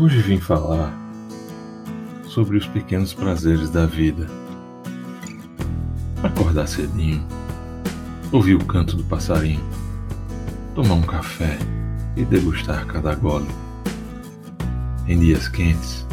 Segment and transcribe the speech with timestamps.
[0.00, 0.96] Hoje vim falar
[2.24, 4.28] sobre os pequenos prazeres da vida.
[6.22, 7.26] Acordar cedinho,
[8.30, 9.60] ouvir o canto do passarinho,
[10.72, 11.58] tomar um café
[12.16, 13.48] e degustar cada gole.
[15.08, 16.06] Em dias quentes,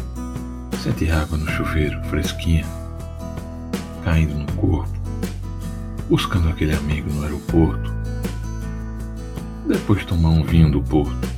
[0.82, 2.66] sentir água no chuveiro fresquinha,
[4.02, 4.98] caindo no corpo,
[6.08, 7.94] buscando aquele amigo no aeroporto.
[9.68, 11.35] Depois tomar um vinho do porto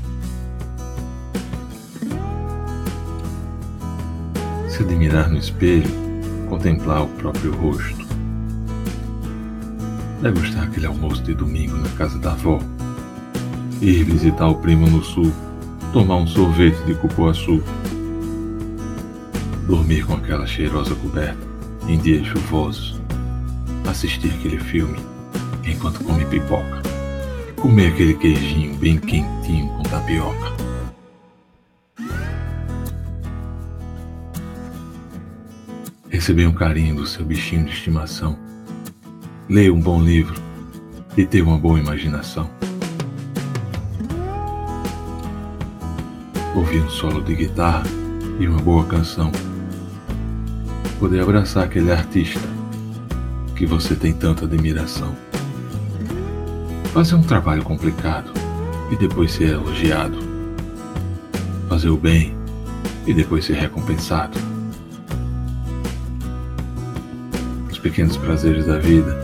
[4.78, 5.90] se admirar no espelho,
[6.48, 8.06] contemplar o próprio rosto.
[10.22, 12.60] Degustar aquele almoço de domingo na casa da avó.
[13.82, 15.32] Ir visitar o primo no sul,
[15.92, 17.60] tomar um sorvete de cupuaçu.
[19.66, 21.44] Dormir com aquela cheirosa coberta
[21.88, 23.00] em dias chuvosos.
[23.88, 24.98] Assistir aquele filme
[25.66, 26.82] enquanto come pipoca.
[27.56, 30.67] Comer aquele queijinho bem quentinho com tapioca.
[36.18, 38.36] Receber um carinho do seu bichinho de estimação,
[39.48, 40.34] ler um bom livro
[41.16, 42.50] e ter uma boa imaginação.
[46.56, 47.84] Ouvir um solo de guitarra
[48.40, 49.30] e uma boa canção.
[50.98, 52.48] Poder abraçar aquele artista
[53.54, 55.14] que você tem tanta admiração.
[56.92, 58.32] Fazer um trabalho complicado
[58.90, 60.18] e depois ser elogiado.
[61.68, 62.36] Fazer o bem
[63.06, 64.47] e depois ser recompensado
[67.78, 69.16] Os pequenos prazeres da vida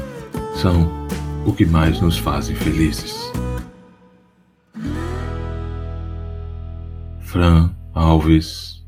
[0.55, 0.89] são
[1.45, 3.33] o que mais nos fazem felizes.
[7.19, 8.84] Fran Alves